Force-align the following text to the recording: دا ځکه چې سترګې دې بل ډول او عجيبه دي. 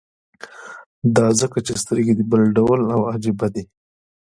دا 1.15 1.27
ځکه 1.39 1.57
چې 1.65 1.73
سترګې 1.81 2.13
دې 2.17 2.23
بل 2.31 2.41
ډول 2.57 2.79
او 2.95 3.01
عجيبه 3.13 3.47
دي. 3.53 3.63